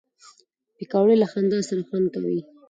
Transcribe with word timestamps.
پکورې 0.77 1.15
له 1.21 1.27
خندا 1.31 1.59
سره 1.69 1.81
خوند 1.87 2.07
کوي 2.15 2.39